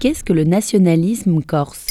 Qu'est-ce 0.00 0.24
que 0.24 0.32
le 0.32 0.44
nationalisme 0.44 1.30
corse? 1.42 1.86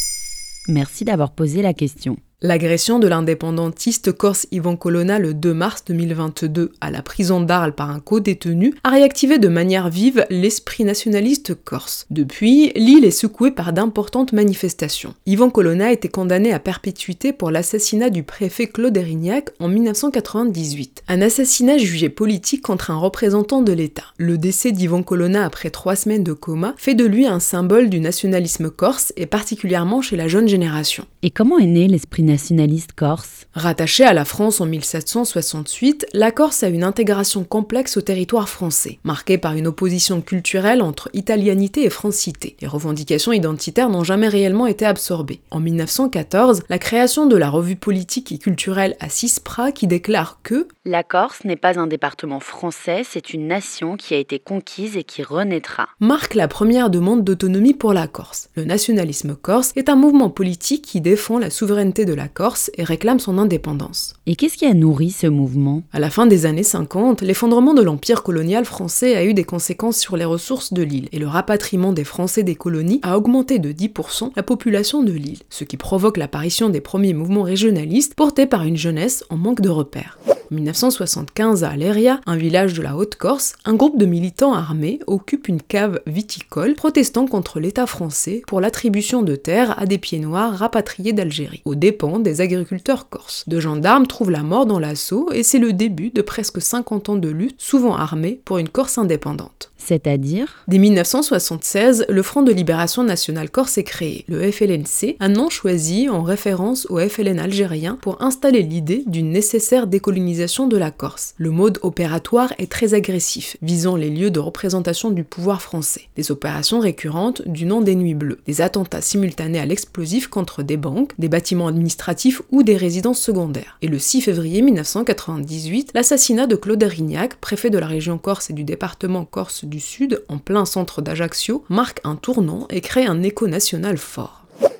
Merci 0.67 1.05
d'avoir 1.05 1.29
posé 1.29 1.61
la 1.61 1.75
question. 1.75 2.17
L'agression 2.41 2.99
de 2.99 3.07
l'indépendantiste 3.09 4.13
corse 4.13 4.47
Ivan 4.51 4.77
Colonna 4.77 5.19
le 5.19 5.33
2 5.33 5.53
mars 5.53 5.83
2022 5.87 6.71
à 6.79 6.89
la 6.89 7.01
prison 7.01 7.41
d'Arles 7.41 7.75
par 7.75 7.89
un 7.89 7.99
co-détenu 7.99 8.75
a 8.85 8.91
réactivé 8.91 9.39
de 9.39 9.49
manière 9.49 9.89
vive 9.89 10.25
l'esprit 10.29 10.85
nationaliste 10.85 11.53
corse. 11.53 12.05
Depuis, 12.11 12.71
l'île 12.77 13.03
est 13.03 13.11
secouée 13.11 13.51
par 13.51 13.73
d'importantes 13.73 14.31
manifestations. 14.31 15.15
Ivan 15.25 15.49
Colonna 15.49 15.87
a 15.87 15.91
été 15.91 16.07
condamné 16.07 16.53
à 16.53 16.59
perpétuité 16.59 17.33
pour 17.33 17.51
l'assassinat 17.51 18.09
du 18.09 18.23
préfet 18.23 18.67
Claude 18.67 18.95
Erignac 18.95 19.49
en 19.59 19.67
1998. 19.67 21.03
Un 21.09 21.21
assassinat 21.21 21.77
jugé 21.77 22.07
politique 22.07 22.61
contre 22.61 22.89
un 22.89 22.97
représentant 22.97 23.61
de 23.61 23.73
l'État. 23.73 24.05
Le 24.17 24.37
décès 24.37 24.71
d'Ivan 24.71 25.03
Colonna 25.03 25.43
après 25.43 25.71
trois 25.71 25.97
semaines 25.97 26.23
de 26.23 26.31
coma 26.31 26.73
fait 26.77 26.95
de 26.95 27.03
lui 27.03 27.25
un 27.25 27.41
symbole 27.41 27.89
du 27.89 27.99
nationalisme 27.99 28.69
corse 28.69 29.11
et 29.17 29.25
particulièrement 29.25 30.01
chez 30.01 30.15
la 30.15 30.29
jeune 30.29 30.47
génération. 30.47 31.03
Et 31.21 31.31
comment 31.31 31.59
est 31.59 31.65
né 31.65 31.89
l'esprit 31.89 32.28
nationaliste 32.29 32.93
corse 32.93 33.39
Rattachée 33.55 34.05
à 34.05 34.13
la 34.13 34.25
France 34.25 34.61
en 34.61 34.67
1768, 34.67 36.05
la 36.13 36.31
Corse 36.31 36.61
a 36.61 36.69
une 36.69 36.83
intégration 36.83 37.43
complexe 37.43 37.97
au 37.97 38.01
territoire 38.01 38.47
français, 38.47 38.99
marquée 39.03 39.39
par 39.39 39.55
une 39.55 39.65
opposition 39.65 40.21
culturelle 40.21 40.83
entre 40.83 41.09
italianité 41.13 41.83
et 41.83 41.89
francité. 41.89 42.55
Les 42.61 42.67
revendications 42.67 43.33
identitaires 43.33 43.89
n'ont 43.89 44.03
jamais 44.03 44.27
réellement 44.27 44.67
été 44.67 44.85
absorbées. 44.85 45.41
En 45.49 45.59
1914, 45.59 46.61
la 46.69 46.77
création 46.77 47.25
de 47.25 47.35
la 47.35 47.49
revue 47.49 47.75
politique 47.75 48.31
et 48.31 48.37
culturelle 48.37 48.95
à 48.99 49.09
Cispra 49.09 49.71
qui 49.71 49.87
déclare 49.87 50.39
que 50.43 50.67
La 50.85 51.03
Corse 51.03 51.43
n'est 51.43 51.55
pas 51.55 51.79
un 51.79 51.87
département 51.87 52.39
français, 52.39 53.01
c'est 53.03 53.33
une 53.33 53.47
nation 53.47 53.97
qui 53.97 54.13
a 54.13 54.17
été 54.17 54.37
conquise 54.37 54.95
et 54.95 55.03
qui 55.03 55.23
renaîtra. 55.23 55.89
marque 55.99 56.35
la 56.35 56.47
première 56.47 56.91
demande 56.91 57.23
d'autonomie 57.23 57.73
pour 57.73 57.93
la 57.93 58.07
Corse. 58.07 58.49
Le 58.55 58.63
nationalisme 58.63 59.35
corse 59.35 59.73
est 59.75 59.89
un 59.89 59.95
mouvement 59.95 60.29
politique 60.29 60.85
qui 60.85 61.01
défend 61.01 61.39
la 61.39 61.49
souveraineté 61.49 62.05
de 62.05 62.13
la 62.19 62.27
Corse 62.27 62.69
et 62.77 62.83
réclame 62.83 63.19
son 63.19 63.37
indépendance. 63.37 64.13
Et 64.25 64.35
qu'est-ce 64.35 64.57
qui 64.57 64.65
a 64.65 64.73
nourri 64.73 65.09
ce 65.09 65.25
mouvement? 65.25 65.83
À 65.93 65.99
la 65.99 66.09
fin 66.09 66.27
des 66.27 66.45
années 66.45 66.63
50, 66.63 67.21
l'effondrement 67.21 67.73
de 67.73 67.81
l'empire 67.81 68.23
colonial 68.23 68.65
français 68.65 69.15
a 69.15 69.23
eu 69.23 69.33
des 69.33 69.45
conséquences 69.45 69.97
sur 69.97 70.17
les 70.17 70.25
ressources 70.25 70.73
de 70.73 70.83
l'île, 70.83 71.07
et 71.13 71.19
le 71.19 71.27
rapatriement 71.27 71.93
des 71.93 72.03
Français 72.03 72.43
des 72.43 72.55
colonies 72.55 72.99
a 73.03 73.17
augmenté 73.17 73.57
de 73.57 73.71
10% 73.71 74.31
la 74.35 74.43
population 74.43 75.01
de 75.01 75.13
l'île, 75.13 75.39
ce 75.49 75.63
qui 75.63 75.77
provoque 75.77 76.17
l'apparition 76.17 76.67
des 76.67 76.81
premiers 76.81 77.13
mouvements 77.13 77.43
régionalistes 77.43 78.15
portés 78.15 78.45
par 78.45 78.65
une 78.65 78.77
jeunesse 78.77 79.23
en 79.29 79.37
manque 79.37 79.61
de 79.61 79.69
repères. 79.69 80.19
En 80.51 80.55
1975, 80.55 81.63
à 81.63 81.69
Aléria, 81.69 82.21
un 82.25 82.35
village 82.35 82.73
de 82.73 82.81
la 82.81 82.97
Haute-Corse, 82.97 83.53
un 83.65 83.75
groupe 83.75 83.99
de 83.99 84.07
militants 84.07 84.55
armés 84.55 84.99
occupe 85.05 85.47
une 85.47 85.61
cave 85.61 86.01
viticole 86.07 86.73
protestant 86.73 87.27
contre 87.27 87.59
l'État 87.59 87.85
français 87.85 88.41
pour 88.47 88.59
l'attribution 88.59 89.21
de 89.21 89.35
terres 89.35 89.79
à 89.79 89.85
des 89.85 89.99
pieds 89.99 90.17
noirs 90.17 90.57
rapatriés 90.57 91.13
d'Algérie, 91.13 91.61
aux 91.65 91.75
dépens 91.75 92.17
des 92.17 92.41
agriculteurs 92.41 93.09
corses. 93.09 93.43
Deux 93.47 93.59
gendarmes 93.59 94.07
trouvent 94.07 94.31
la 94.31 94.41
mort 94.41 94.65
dans 94.65 94.79
l'assaut 94.79 95.29
et 95.31 95.43
c'est 95.43 95.59
le 95.59 95.71
début 95.71 96.09
de 96.09 96.23
presque 96.23 96.61
50 96.61 97.09
ans 97.09 97.15
de 97.15 97.29
lutte, 97.29 97.61
souvent 97.61 97.95
armée, 97.95 98.41
pour 98.43 98.57
une 98.57 98.69
Corse 98.69 98.97
indépendante. 98.97 99.68
C'est-à-dire 99.79 100.63
Dès 100.67 100.77
1976, 100.77 102.05
le 102.09 102.21
Front 102.21 102.43
de 102.43 102.51
Libération 102.51 103.03
Nationale 103.03 103.49
Corse 103.49 103.77
est 103.77 103.83
créé, 103.83 104.25
le 104.27 104.51
FLNC, 104.51 105.15
un 105.19 105.29
nom 105.29 105.49
choisi 105.49 106.09
en 106.09 106.21
référence 106.21 106.85
au 106.89 106.99
FLN 106.99 107.39
algérien 107.39 107.97
pour 108.01 108.21
installer 108.21 108.61
l'idée 108.61 109.03
d'une 109.07 109.31
nécessaire 109.31 109.87
décolonisation 109.87 110.67
de 110.67 110.77
la 110.77 110.91
Corse. 110.91 111.33
Le 111.37 111.49
mode 111.49 111.79
opératoire 111.81 112.53
est 112.59 112.71
très 112.71 112.93
agressif, 112.93 113.57
visant 113.61 113.95
les 113.95 114.09
lieux 114.09 114.31
de 114.31 114.39
représentation 114.39 115.09
du 115.09 115.23
pouvoir 115.23 115.61
français. 115.61 116.03
Des 116.15 116.31
opérations 116.31 116.79
récurrentes 116.79 117.47
du 117.47 117.65
nom 117.65 117.81
des 117.81 117.95
Nuits 117.95 118.13
Bleues, 118.13 118.41
des 118.45 118.61
attentats 118.61 119.01
simultanés 119.01 119.59
à 119.59 119.65
l'explosif 119.65 120.27
contre 120.27 120.61
des 120.61 120.77
banques, 120.77 121.13
des 121.17 121.29
bâtiments 121.29 121.67
administratifs 121.67 122.41
ou 122.51 122.63
des 122.63 122.77
résidences 122.77 123.21
secondaires. 123.21 123.77
Et 123.81 123.87
le 123.87 123.97
6 123.97 124.21
février 124.21 124.61
1998, 124.61 125.91
l'assassinat 125.93 126.47
de 126.47 126.55
Claude 126.55 126.83
Erignac, 126.83 127.35
préfet 127.35 127.69
de 127.69 127.77
la 127.77 127.87
région 127.87 128.17
Corse 128.17 128.49
et 128.49 128.53
du 128.53 128.63
département 128.63 129.25
Corse 129.25 129.65
du 129.69 129.79
Sud, 129.79 130.23
en 130.27 130.37
plein 130.37 130.65
centre 130.65 131.01
d'Ajaccio, 131.01 131.63
marque 131.69 132.01
un 132.03 132.15
tournant 132.15 132.67
et 132.69 132.81
crée 132.81 133.05
un 133.05 133.23
écho 133.23 133.47
national 133.47 133.97
fort. 133.97 134.39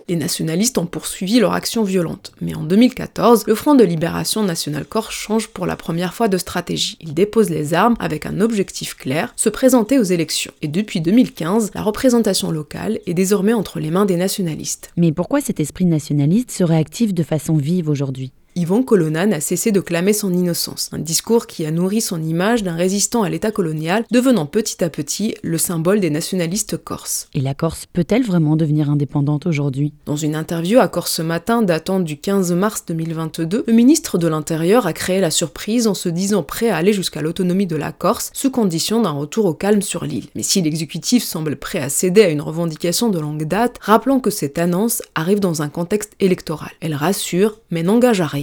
Les 0.10 0.16
nationalistes 0.16 0.80
ont 0.80 0.88
poursuivi 0.88 1.40
leur 1.40 1.54
action 1.54 1.84
violente, 1.84 2.32
mais 2.42 2.56
en 2.56 2.64
2014, 2.64 3.46
le 3.46 3.54
Front 3.54 3.76
de 3.76 3.84
Libération 3.84 4.44
Nationale 4.44 4.86
Corse 4.86 5.14
change 5.14 5.50
pour 5.50 5.68
la 5.68 5.76
première 5.76 6.16
fois 6.16 6.28
de 6.28 6.38
stratégie. 6.40 6.98
Il 7.00 7.14
dépose 7.14 7.52
les 7.52 7.76
armes 7.76 7.96
avec 8.00 8.26
un 8.26 8.42
objectif 8.42 8.96
clair, 8.96 9.32
se 9.36 9.50
présenter 9.50 10.00
aux 10.00 10.04
élections. 10.04 10.52
Et 10.64 10.68
depuis 10.68 11.00
2015, 11.00 11.72
la 11.76 11.84
représentation 11.84 12.50
locale 12.50 13.00
est 13.06 13.14
désormais 13.14 13.54
entre 13.54 13.80
les 13.80 13.92
mains 13.92 14.08
des 14.08 14.18
nationalistes. 14.18 14.90
Mais 14.98 15.12
pourquoi 15.12 15.42
cet 15.42 15.60
esprit 15.60 15.86
nationaliste 15.86 16.50
se 16.50 16.64
réactive 16.64 17.14
de 17.14 17.24
façon 17.24 17.56
vive 17.56 17.88
aujourd'hui? 17.88 18.32
Yvan 18.56 18.84
Colonna 18.84 19.26
n'a 19.26 19.40
cessé 19.40 19.72
de 19.72 19.80
clamer 19.80 20.12
son 20.12 20.34
innocence, 20.34 20.90
un 20.92 21.00
discours 21.00 21.48
qui 21.48 21.66
a 21.66 21.72
nourri 21.72 22.02
son 22.02 22.22
image 22.22 22.64
d'un 22.64 22.76
résistant 22.76 23.24
à 23.24 23.30
l'État 23.30 23.52
colonial, 23.52 24.06
devenant 24.12 24.46
petit 24.46 24.84
à 24.84 24.90
petit 24.90 25.36
le 25.44 25.58
symbole 25.58 26.00
des 26.00 26.10
nationalistes 26.10 26.76
corses. 26.78 27.30
Et 27.34 27.42
la 27.42 27.54
Corse 27.54 27.86
peut-elle 27.94 28.24
vraiment 28.24 28.56
devenir 28.56 28.90
indépendante 28.90 29.46
aujourd'hui? 29.46 29.94
Dans 30.06 30.16
une 30.16 30.36
interview 30.36 30.80
à 30.80 30.88
Corse 30.88 31.12
ce 31.12 31.22
matin 31.22 31.62
datant 31.62 32.00
du 32.00 32.18
15 32.18 32.52
mars 32.54 32.84
2022, 32.88 33.66
le 33.68 33.74
ministre 33.74 34.18
de 34.18 34.28
l'Intérieur 34.28 34.88
a 34.88 34.94
créé 34.94 35.22
la 35.22 35.32
surprise 35.32 35.88
en 35.88 35.94
se 35.94 36.10
disant 36.10 36.44
prêt 36.44 36.70
à 36.70 36.78
aller 36.78 36.94
jusqu'à 36.94 37.22
l'autonomie 37.22 37.68
de 37.68 37.76
la 37.76 37.92
Corse, 37.92 38.32
sous 38.34 38.52
condition 38.52 39.02
d'un 39.02 39.12
retour 39.12 39.46
au 39.46 39.54
calme 39.54 39.82
sur 39.82 40.06
l'île. 40.06 40.28
Mais 40.36 40.44
si 40.44 40.62
l'exécutif 40.62 41.24
semble 41.24 41.56
prêt 41.56 41.80
à 41.80 41.90
céder 41.90 42.24
à 42.24 42.30
une 42.30 42.42
revendication 42.42 43.10
de 43.10 43.20
longue 43.20 43.46
date, 43.46 43.78
rappelons 43.82 44.20
que 44.20 44.32
cette 44.32 44.58
annonce 44.58 45.02
arrive 45.16 45.40
dans 45.40 45.62
un 45.62 45.70
contexte 45.70 46.14
électoral. 46.20 46.72
Elle 46.82 46.96
rassure, 46.96 47.60
mais 47.70 47.84
n'engage 47.84 48.22
à 48.22 48.28